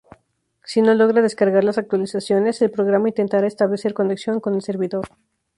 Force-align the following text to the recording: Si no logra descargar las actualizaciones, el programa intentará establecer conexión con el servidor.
Si 0.63 0.81
no 0.81 0.95
logra 0.95 1.21
descargar 1.21 1.63
las 1.63 1.77
actualizaciones, 1.77 2.59
el 2.63 2.71
programa 2.71 3.09
intentará 3.09 3.45
establecer 3.45 3.93
conexión 3.93 4.39
con 4.39 4.55
el 4.55 4.63
servidor. 4.63 5.05